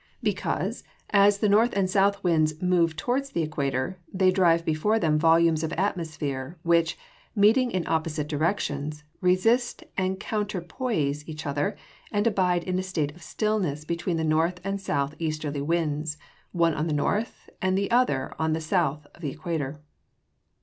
_Because, 0.23 0.83
as 1.11 1.37
the 1.37 1.47
north 1.47 1.73
and 1.75 1.83
the 1.87 1.91
south 1.91 2.23
winds 2.23 2.59
move 2.59 2.95
towards 2.95 3.29
the 3.29 3.43
equator, 3.43 3.99
they 4.11 4.31
drive 4.31 4.65
before 4.65 4.97
them 4.97 5.19
volumes 5.19 5.61
of 5.61 5.71
atmosphere, 5.73 6.57
which, 6.63 6.97
meeting 7.35 7.69
in 7.69 7.85
opposite 7.85 8.27
directions, 8.27 9.03
resist 9.21 9.83
and 9.97 10.19
counterpoise 10.19 11.29
each 11.29 11.45
other, 11.45 11.77
and 12.11 12.25
abide 12.25 12.63
in 12.63 12.79
a 12.79 12.81
state 12.81 13.13
of 13.13 13.21
stillness 13.21 13.85
between 13.85 14.17
the 14.17 14.23
north 14.23 14.59
and 14.63 14.81
south 14.81 15.13
easterly 15.19 15.61
winds, 15.61 16.17
one 16.51 16.73
on 16.73 16.87
the 16.87 16.93
north 16.93 17.47
and 17.61 17.77
the 17.77 17.91
other 17.91 18.33
on 18.39 18.53
the 18.53 18.59
south 18.59 19.05
of 19.13 19.21
the 19.21 19.29
equator. 19.29 19.81